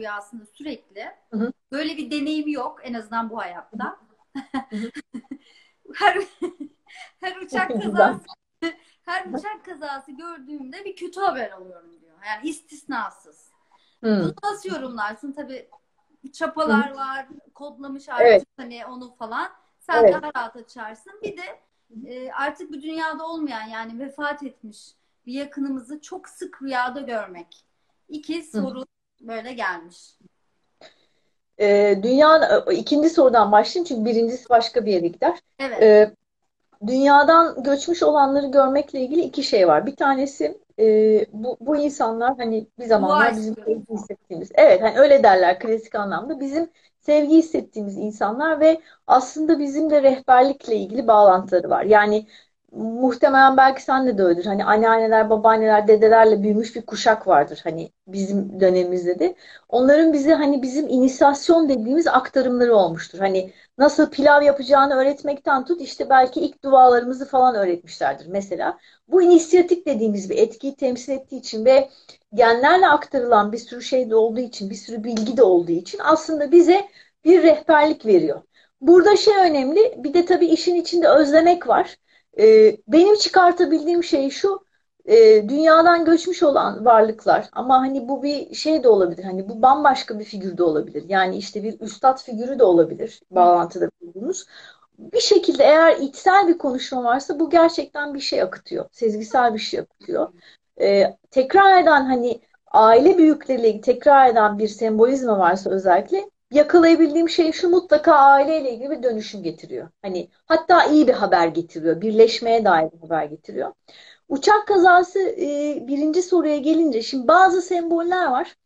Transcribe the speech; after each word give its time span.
rüyasında 0.00 0.46
sürekli. 0.46 1.06
Hı 1.30 1.36
hı. 1.36 1.52
Böyle 1.72 1.96
bir 1.96 2.10
deneyimi 2.10 2.52
yok 2.52 2.80
en 2.82 2.94
azından 2.94 3.30
bu 3.30 3.38
hayatta. 3.38 3.96
her 5.94 6.18
her 7.20 7.36
uçak 7.36 7.82
kazası 7.82 8.20
her 9.02 9.26
uçak 9.26 9.64
kazası 9.64 10.12
gördüğümde 10.12 10.84
bir 10.84 10.96
kötü 10.96 11.20
haber 11.20 11.50
alıyorum 11.50 12.00
diyor. 12.00 12.16
Yani 12.26 12.48
istisnasız. 12.48 13.50
Hı. 14.04 14.20
Bunu 14.24 14.34
nasıl 14.52 14.70
yorumlarsın? 14.70 15.32
Tabii 15.32 15.68
çapalar 16.32 16.94
var, 16.94 17.26
kodlamış 17.54 18.08
artık 18.08 18.26
Evet. 18.26 18.44
hani 18.56 18.86
onu 18.86 19.14
falan. 19.14 19.50
Sen 19.78 20.04
Evet. 20.04 20.14
daha 20.14 20.32
rahat 20.34 20.56
açarsın. 20.56 21.12
Bir 21.22 21.36
de 21.36 21.60
e, 22.06 22.32
artık 22.32 22.70
bu 22.70 22.82
dünyada 22.82 23.26
olmayan 23.26 23.68
yani 23.68 23.98
vefat 23.98 24.42
etmiş 24.42 24.94
bir 25.26 25.32
yakınımızı 25.32 26.00
çok 26.00 26.28
sık 26.28 26.62
rüyada 26.62 27.00
görmek. 27.00 27.64
İki 28.08 28.42
soru 28.42 28.84
böyle 29.20 29.52
gelmiş. 29.52 30.18
Ee, 31.60 32.00
dünya 32.02 32.64
ikinci 32.72 33.10
sorudan 33.10 33.52
başlayayım 33.52 33.86
çünkü 33.88 34.04
birincisi 34.04 34.48
başka 34.48 34.86
bir 34.86 34.92
yere 34.92 35.06
gider. 35.06 35.38
Evet. 35.58 35.82
Ee, 35.82 36.14
dünyadan 36.86 37.62
göçmüş 37.62 38.02
olanları 38.02 38.46
görmekle 38.46 39.00
ilgili 39.00 39.20
iki 39.20 39.42
şey 39.42 39.68
var. 39.68 39.86
Bir 39.86 39.96
tanesi 39.96 40.58
e, 40.78 40.84
bu, 41.32 41.56
bu 41.60 41.76
insanlar 41.76 42.36
hani 42.36 42.66
bir 42.78 42.84
zamanlar 42.84 43.36
bizim 43.36 43.54
sevgi 43.54 43.92
hissettiğimiz, 43.92 44.50
evet 44.54 44.82
hani 44.82 44.98
öyle 44.98 45.22
derler 45.22 45.58
klasik 45.58 45.94
anlamda 45.94 46.40
bizim 46.40 46.70
sevgi 47.00 47.36
hissettiğimiz 47.36 47.96
insanlar 47.96 48.60
ve 48.60 48.80
aslında 49.06 49.58
bizim 49.58 49.90
de 49.90 50.02
rehberlikle 50.02 50.76
ilgili 50.76 51.06
bağlantıları 51.06 51.70
var. 51.70 51.84
Yani 51.84 52.26
muhtemelen 52.72 53.56
belki 53.56 53.82
sen 53.82 54.18
de 54.18 54.22
öyledir. 54.22 54.46
Hani 54.46 54.64
anneanneler, 54.64 55.30
babaanneler, 55.30 55.88
dedelerle 55.88 56.42
büyümüş 56.42 56.76
bir 56.76 56.86
kuşak 56.86 57.26
vardır 57.26 57.60
hani 57.64 57.92
bizim 58.06 58.60
dönemimizde 58.60 59.18
de. 59.18 59.34
Onların 59.68 60.12
bize 60.12 60.34
hani 60.34 60.62
bizim 60.62 60.88
inisiyasyon 60.88 61.68
dediğimiz 61.68 62.06
aktarımları 62.06 62.74
olmuştur. 62.74 63.18
Hani 63.18 63.52
nasıl 63.78 64.10
pilav 64.10 64.42
yapacağını 64.42 64.94
öğretmekten 64.94 65.64
tut 65.64 65.80
işte 65.80 66.10
belki 66.10 66.40
ilk 66.40 66.64
dualarımızı 66.64 67.26
falan 67.28 67.54
öğretmişlerdir 67.54 68.26
mesela. 68.26 68.78
Bu 69.08 69.22
inisiyatif 69.22 69.86
dediğimiz 69.86 70.30
bir 70.30 70.38
etkiyi 70.38 70.76
temsil 70.76 71.12
ettiği 71.12 71.36
için 71.38 71.64
ve 71.64 71.88
genlerle 72.34 72.88
aktarılan 72.88 73.52
bir 73.52 73.58
sürü 73.58 73.82
şey 73.82 74.10
de 74.10 74.16
olduğu 74.16 74.40
için, 74.40 74.70
bir 74.70 74.74
sürü 74.74 75.04
bilgi 75.04 75.36
de 75.36 75.42
olduğu 75.42 75.72
için 75.72 76.00
aslında 76.04 76.52
bize 76.52 76.88
bir 77.24 77.42
rehberlik 77.42 78.06
veriyor. 78.06 78.42
Burada 78.80 79.16
şey 79.16 79.34
önemli, 79.36 79.94
bir 80.04 80.14
de 80.14 80.24
tabii 80.24 80.46
işin 80.46 80.74
içinde 80.74 81.08
özlemek 81.08 81.68
var. 81.68 81.96
Ee, 82.38 82.76
benim 82.88 83.14
çıkartabildiğim 83.16 84.04
şey 84.04 84.30
şu, 84.30 84.64
e, 85.04 85.48
dünyadan 85.48 86.04
göçmüş 86.04 86.42
olan 86.42 86.84
varlıklar 86.84 87.48
ama 87.52 87.78
hani 87.80 88.08
bu 88.08 88.22
bir 88.22 88.54
şey 88.54 88.82
de 88.84 88.88
olabilir, 88.88 89.24
hani 89.24 89.48
bu 89.48 89.62
bambaşka 89.62 90.18
bir 90.18 90.24
figür 90.24 90.56
de 90.56 90.62
olabilir. 90.62 91.04
Yani 91.08 91.36
işte 91.36 91.62
bir 91.62 91.80
üstad 91.80 92.18
figürü 92.22 92.58
de 92.58 92.64
olabilir 92.64 93.20
bağlantıda 93.30 93.90
bulunduğumuz. 94.00 94.46
Bir 94.98 95.20
şekilde 95.20 95.64
eğer 95.64 95.96
içsel 95.96 96.48
bir 96.48 96.58
konuşma 96.58 97.04
varsa 97.04 97.40
bu 97.40 97.50
gerçekten 97.50 98.14
bir 98.14 98.20
şey 98.20 98.42
akıtıyor, 98.42 98.84
sezgisel 98.92 99.54
bir 99.54 99.58
şey 99.58 99.80
akıtıyor. 99.80 100.28
Ee, 100.80 101.16
tekrar 101.30 101.82
eden 101.82 102.04
hani 102.04 102.40
aile 102.72 103.18
büyükleriyle 103.18 103.80
tekrar 103.80 104.28
eden 104.28 104.58
bir 104.58 104.68
sembolizma 104.68 105.38
varsa 105.38 105.70
özellikle 105.70 106.29
yakalayabildiğim 106.50 107.28
şey 107.28 107.52
şu 107.52 107.68
mutlaka 107.68 108.12
aileyle 108.14 108.70
ilgili 108.74 108.90
bir 108.90 109.02
dönüşüm 109.02 109.42
getiriyor. 109.42 109.88
Hani 110.02 110.28
hatta 110.46 110.84
iyi 110.84 111.08
bir 111.08 111.12
haber 111.12 111.48
getiriyor. 111.48 112.00
Birleşmeye 112.00 112.64
dair 112.64 112.92
bir 112.92 112.98
haber 113.00 113.24
getiriyor. 113.24 113.72
Uçak 114.28 114.66
kazası 114.68 115.18
e, 115.20 115.78
birinci 115.88 116.22
soruya 116.22 116.58
gelince 116.58 117.02
şimdi 117.02 117.28
bazı 117.28 117.62
semboller 117.62 118.26
var. 118.30 118.56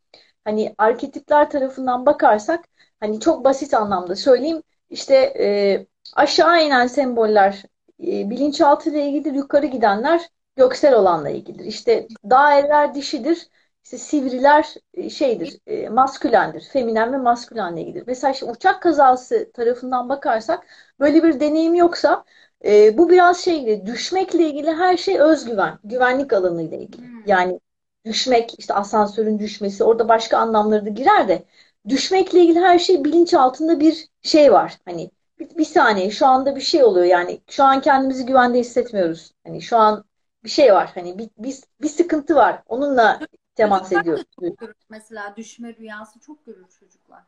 Hani 0.45 0.75
arketipler 0.79 1.51
tarafından 1.51 2.07
bakarsak 2.07 2.65
hani 3.01 3.21
çok 3.21 3.45
basit 3.45 3.75
anlamda 3.75 4.17
söyleyeyim. 4.17 4.63
İşte 4.91 5.15
e, 5.41 5.87
aşağı 6.17 6.65
inen 6.67 6.87
semboller 6.87 7.63
e, 8.03 8.31
bilinçaltı 8.31 8.91
ile 8.91 9.07
ilgilidir, 9.09 9.33
yukarı 9.35 9.67
gidenler 9.67 10.29
göksel 10.57 10.95
olanla 10.95 11.31
ilgilidir. 11.31 11.65
İşte 11.65 12.09
daireler 12.31 12.95
dişidir. 12.95 13.49
İşte 13.85 13.99
sivriler 13.99 14.75
e, 14.95 15.11
şeydir, 15.11 15.59
e, 15.67 15.89
maskülendir. 15.89 16.61
Feminen 16.73 17.13
ve 17.13 17.17
maskülenle 17.17 17.81
ilgilidir. 17.83 18.05
Mesela 18.07 18.33
şimdi 18.35 18.53
uçak 18.53 18.83
kazası 18.83 19.53
tarafından 19.55 20.09
bakarsak 20.09 20.67
böyle 21.01 21.23
bir 21.23 21.41
deneyim 21.41 21.75
yoksa 21.75 22.25
e, 22.65 22.99
bu 22.99 23.11
biraz 23.11 23.41
şeyle 23.41 23.87
düşmekle 23.87 24.49
ilgili 24.49 24.73
her 24.73 24.97
şey 24.97 25.21
özgüven, 25.21 25.79
güvenlik 25.85 26.33
alanıyla 26.33 26.77
ilgili. 26.77 27.03
Hmm. 27.03 27.23
Yani 27.27 27.61
düşmek, 28.05 28.55
işte 28.59 28.75
asansörün 28.75 29.39
düşmesi, 29.39 29.85
orada 29.85 30.09
başka 30.09 30.39
anlamları 30.39 30.85
da 30.87 30.91
girer 30.91 31.29
de 31.29 31.45
düşmekle 31.89 32.41
ilgili 32.41 32.61
her 32.61 32.79
şey 32.79 33.05
bilinç 33.05 33.35
altında 33.35 33.81
bir 33.81 34.09
şey 34.23 34.53
var. 34.53 34.79
Hani 34.85 35.11
bir, 35.39 35.59
bir 35.59 35.65
saniye 35.65 36.11
şu 36.11 36.27
anda 36.27 36.57
bir 36.57 36.61
şey 36.61 36.85
oluyor 36.85 37.07
yani 37.07 37.41
şu 37.51 37.65
an 37.65 37.81
kendimizi 37.81 38.27
güvende 38.27 38.59
hissetmiyoruz. 38.59 39.33
Hani 39.47 39.63
şu 39.63 39.77
an 39.77 40.05
bir 40.45 40.51
şey 40.51 40.73
var. 40.75 40.91
Hani 40.95 41.19
bir, 41.19 41.31
bir, 41.39 41.57
bir 41.83 41.89
sıkıntı 41.89 42.35
var. 42.35 42.63
Onunla 42.69 43.21
temas 43.57 43.93
ediyoruz. 43.93 44.25
görür. 44.41 44.75
Mesela 44.89 45.35
düşme 45.37 45.75
rüyası 45.75 46.21
çok 46.21 46.47
görür 46.47 46.69
çocuklar. 46.81 47.23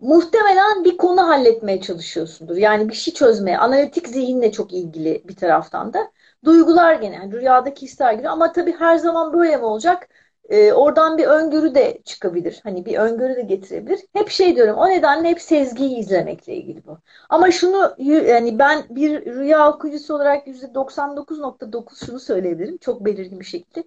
Muhtemelen 0.00 0.84
bir 0.84 0.96
konu 0.96 1.28
halletmeye 1.28 1.80
çalışıyorsundur. 1.80 2.56
Yani 2.56 2.88
bir 2.88 2.94
şey 2.94 3.14
çözmeye. 3.14 3.58
Analitik 3.58 4.08
zihinle 4.08 4.52
çok 4.52 4.72
ilgili 4.72 5.22
bir 5.28 5.36
taraftan 5.36 5.92
da. 5.92 6.12
Duygular 6.44 6.94
gene. 6.94 7.14
Yani 7.14 7.32
rüyadaki 7.32 7.82
hisler 7.86 8.12
gibi. 8.12 8.28
Ama 8.28 8.52
tabii 8.52 8.72
her 8.78 8.96
zaman 8.96 9.32
böyle 9.32 9.56
mi 9.56 9.64
olacak? 9.64 10.08
Ee, 10.48 10.72
oradan 10.72 11.18
bir 11.18 11.24
öngörü 11.26 11.74
de 11.74 11.98
çıkabilir. 12.04 12.60
Hani 12.62 12.86
bir 12.86 12.98
öngörü 12.98 13.36
de 13.36 13.42
getirebilir. 13.42 14.00
Hep 14.12 14.28
şey 14.30 14.56
diyorum. 14.56 14.76
O 14.76 14.88
nedenle 14.88 15.28
hep 15.28 15.40
sezgiyi 15.40 15.96
izlemekle 15.96 16.54
ilgili 16.54 16.86
bu. 16.86 16.98
Ama 17.28 17.50
şunu 17.50 17.94
yani 17.98 18.58
ben 18.58 18.84
bir 18.90 19.26
rüya 19.26 19.70
okuyucusu 19.72 20.14
olarak 20.14 20.46
%99.9 20.46 22.06
şunu 22.06 22.20
söyleyebilirim. 22.20 22.78
Çok 22.78 23.04
belirgin 23.04 23.40
bir 23.40 23.44
şekilde. 23.44 23.84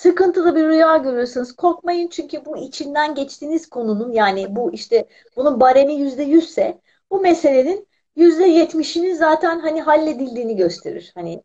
Sıkıntılı 0.00 0.56
bir 0.56 0.64
rüya 0.64 0.96
görüyorsanız 0.96 1.56
korkmayın 1.56 2.08
çünkü 2.08 2.44
bu 2.44 2.56
içinden 2.56 3.14
geçtiğiniz 3.14 3.70
konunun 3.70 4.12
yani 4.12 4.56
bu 4.56 4.72
işte 4.72 5.08
bunun 5.36 5.60
baremi 5.60 5.94
yüzde 5.94 6.22
yüzse 6.22 6.80
bu 7.10 7.20
meselenin 7.20 7.88
yüzde 8.16 8.44
yetmişinin 8.44 9.14
zaten 9.14 9.58
hani 9.60 9.82
halledildiğini 9.82 10.56
gösterir. 10.56 11.12
Hani 11.14 11.42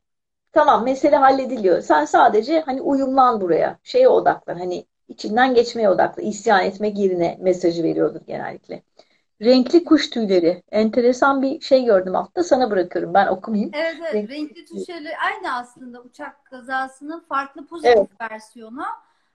tamam 0.54 0.84
mesele 0.84 1.16
hallediliyor. 1.16 1.82
Sen 1.82 2.06
sadece 2.06 2.60
hani 2.62 2.82
uyumlan 2.82 3.42
buraya. 3.42 3.80
Şeye 3.84 4.10
odaklan. 4.10 4.60
Hani 4.60 4.86
içinden 5.08 5.54
geçmeye 5.56 5.90
odaklan. 5.90 6.26
İsyan 6.26 6.66
etmek 6.66 6.98
yerine 6.98 7.38
mesajı 7.42 7.84
veriyordur 7.84 8.22
genellikle. 8.28 8.84
Renkli 9.42 9.84
kuş 9.84 10.10
tüyleri. 10.10 10.64
Enteresan 10.72 11.42
bir 11.42 11.62
şey 11.62 11.86
gördüm 11.86 12.16
altta. 12.16 12.44
Sana 12.44 12.72
bırakıyorum. 12.72 13.14
Ben 13.14 13.28
okumayayım. 13.28 13.74
Evet 13.74 13.98
evet 14.00 14.14
Renkli 14.14 14.30
renkli 14.30 14.66
tüy- 14.74 14.86
tuşları 14.86 15.10
aynı 15.18 15.54
aslında 15.56 16.02
uçak 16.02 16.46
kazasının 16.46 17.20
farklı 17.20 17.68
pozitif 17.68 17.98
Evet. 17.98 18.10
versiyonu. 18.22 18.84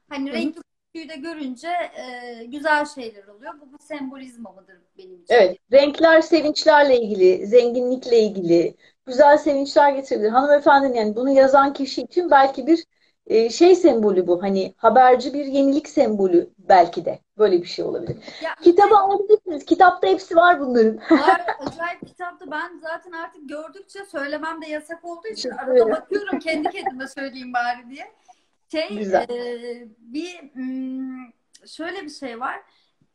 Hani 0.09 0.33
Hı 0.33 0.33
renkli 0.33 0.61
kutuyu 0.63 1.09
da 1.09 1.15
görünce 1.15 1.69
e, 1.69 2.45
güzel 2.45 2.85
şeyler 2.87 3.27
oluyor. 3.27 3.61
Bu 3.61 3.73
bir 3.73 3.79
sembolizma 3.85 4.53
mıdır 4.53 4.79
benim 4.99 5.23
için? 5.23 5.43
Evet, 5.43 5.59
renkler 5.73 6.21
sevinçlerle 6.21 7.01
ilgili, 7.01 7.47
zenginlikle 7.47 8.19
ilgili, 8.23 8.77
güzel 9.07 9.37
sevinçler 9.39 9.93
getirebilir. 9.93 10.29
Hanımefendinin 10.31 10.95
yani 10.95 11.17
bunu 11.17 11.31
yazan 11.31 11.73
kişi 11.73 12.03
için 12.03 12.31
belki 12.31 12.67
bir 12.67 12.85
e, 13.31 13.51
şey 13.51 13.77
sembolü 13.77 14.27
bu. 14.27 14.43
Hani 14.43 14.75
haberci 14.77 15.35
bir 15.35 15.45
yenilik 15.45 15.89
sembolü 15.89 16.51
belki 16.59 17.05
de. 17.05 17.19
Böyle 17.39 17.63
bir 17.63 17.67
şey 17.67 17.85
olabilir. 17.85 18.17
Ya 18.43 18.55
Kitabı 18.63 18.97
alabilirsiniz. 18.97 19.65
Kitapta 19.65 20.07
hepsi 20.09 20.37
var 20.37 20.61
bunların. 20.61 20.97
var 20.97 21.47
acayip 21.67 22.07
kitapta 22.07 22.51
ben 22.51 22.79
zaten 22.83 23.13
artık 23.13 23.49
gördükçe 23.49 24.05
söylemem 24.05 24.63
de 24.63 24.67
yasak 24.67 25.05
olduğu 25.05 25.29
için 25.29 25.51
arada 25.51 25.91
bakıyorum 25.91 26.39
kendi 26.39 26.71
kendime 26.71 27.09
söyleyeyim 27.09 27.53
bari 27.53 27.91
diye. 27.91 28.13
Şey 28.73 28.99
Güzel. 28.99 29.27
e, 29.31 29.89
bir 29.99 30.53
hmm, 30.53 31.27
şöyle 31.67 32.03
bir 32.03 32.11
şey 32.11 32.41
var. 32.41 32.61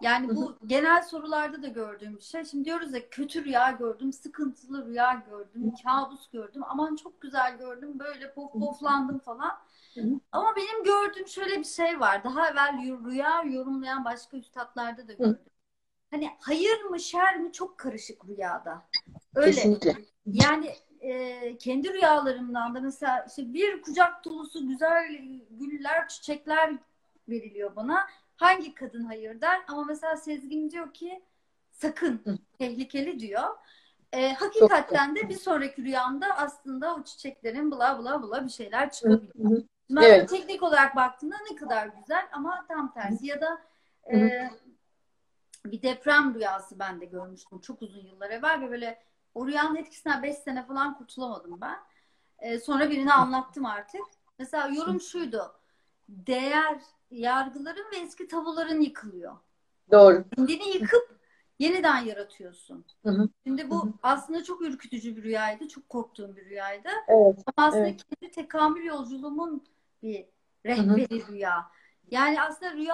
Yani 0.01 0.35
bu 0.35 0.57
genel 0.66 1.03
sorularda 1.03 1.63
da 1.63 1.67
gördüğüm 1.67 2.17
bir 2.17 2.22
şey. 2.22 2.45
Şimdi 2.45 2.66
diyoruz 2.66 2.93
ya 2.93 3.09
kötü 3.09 3.45
rüya 3.45 3.72
gördüm, 3.72 4.13
sıkıntılı 4.13 4.85
rüya 4.85 5.23
gördüm, 5.29 5.73
kabus 5.84 6.29
gördüm. 6.29 6.61
Aman 6.69 6.95
çok 6.95 7.22
güzel 7.22 7.57
gördüm, 7.57 7.99
böyle 7.99 8.34
pof 8.34 8.53
poflandım 8.53 9.19
falan. 9.19 9.51
Hı 9.95 10.01
hı. 10.01 10.19
Ama 10.31 10.55
benim 10.55 10.83
gördüğüm 10.83 11.27
şöyle 11.27 11.59
bir 11.59 11.63
şey 11.63 11.99
var. 11.99 12.23
Daha 12.23 12.49
evvel 12.49 12.77
rüya 13.05 13.43
yorumlayan 13.43 14.05
başka 14.05 14.37
üstadlarda 14.37 15.07
da 15.07 15.13
gördüm. 15.13 15.39
Hani 16.11 16.29
hayır 16.39 16.81
mı 16.81 16.99
şer 16.99 17.39
mi 17.39 17.51
çok 17.51 17.77
karışık 17.77 18.25
rüyada. 18.27 18.85
Öyle. 19.35 19.51
Kesinlikle. 19.51 19.95
Yani 20.25 20.73
e, 21.01 21.57
kendi 21.57 21.93
rüyalarımdan 21.93 22.75
da 22.75 22.79
mesela 22.79 23.25
işte 23.29 23.53
bir 23.53 23.81
kucak 23.81 24.25
dolusu 24.25 24.67
güzel 24.67 25.17
güller, 25.49 26.07
çiçekler 26.07 26.73
veriliyor 27.29 27.75
bana. 27.75 28.07
Hangi 28.35 28.73
kadın 28.75 29.03
hayır 29.03 29.41
der? 29.41 29.61
Ama 29.67 29.83
mesela 29.83 30.17
Sezgin 30.17 30.69
diyor 30.69 30.93
ki 30.93 31.23
sakın 31.71 32.21
Hı. 32.23 32.37
tehlikeli 32.57 33.19
diyor. 33.19 33.49
E, 34.13 34.33
hakikaten 34.33 35.15
de 35.15 35.29
bir 35.29 35.37
sonraki 35.37 35.83
rüyamda 35.83 36.37
aslında 36.37 36.95
o 36.95 37.03
çiçeklerin 37.03 37.71
bla 37.71 37.99
bla 37.99 38.23
bla 38.23 38.45
bir 38.45 38.51
şeyler 38.51 38.87
Hı 38.87 38.91
çıkabiliyor. 38.91 39.63
Hı. 39.90 39.96
Ben 39.96 40.02
Evet. 40.02 40.29
teknik 40.29 40.64
olarak 40.64 40.96
baktığımda 40.96 41.35
ne 41.52 41.55
kadar 41.55 41.87
güzel 41.87 42.28
ama 42.32 42.66
tam 42.67 42.93
tersi 42.93 43.28
ya 43.28 43.41
da 43.41 43.61
e, 44.14 44.49
bir 45.66 45.82
deprem 45.82 46.35
rüyası 46.35 46.79
ben 46.79 47.02
de 47.02 47.05
görmüştüm 47.05 47.59
çok 47.59 47.82
uzun 47.82 48.02
yıllar 48.02 48.29
evvel 48.29 48.61
ve 48.61 48.72
böyle 48.72 49.03
o 49.35 49.47
rüyanın 49.47 49.76
etkisinden 49.76 50.23
5 50.23 50.35
sene 50.35 50.66
falan 50.66 50.97
kurtulamadım 50.97 51.61
ben. 51.61 51.79
Ee, 52.40 52.59
sonra 52.59 52.90
birine 52.90 53.14
anlattım 53.14 53.66
artık. 53.66 54.02
Mesela 54.40 54.67
yorum 54.67 55.02
şuydu. 55.02 55.55
Değer 56.09 56.81
yargıların 57.11 57.91
ve 57.91 57.97
eski 57.97 58.28
tabuların 58.28 58.81
yıkılıyor. 58.81 59.38
Doğru. 59.91 60.26
Kendini 60.35 60.70
yıkıp 60.70 61.20
yeniden 61.59 61.97
yaratıyorsun. 61.97 62.85
Hı 63.03 63.09
hı. 63.09 63.29
Şimdi 63.47 63.64
Hı 63.64 63.70
bu 63.70 63.85
hı. 63.85 63.90
aslında 64.03 64.43
çok 64.43 64.61
ürkütücü 64.61 65.17
bir 65.17 65.23
rüyaydı. 65.23 65.67
Çok 65.67 65.90
korktuğum 65.90 66.35
bir 66.35 66.46
rüyaydı. 66.46 66.90
Evet. 67.08 67.43
Ama 67.58 67.67
aslında 67.67 67.88
Evet. 67.88 68.02
kendi 68.22 68.31
tekamül 68.31 68.84
yolculuğumun 68.84 69.64
bir 70.05 70.25
rehberi 70.66 71.28
rüya. 71.28 71.72
Yani 72.11 72.41
aslında 72.41 72.73
rüya 72.73 72.93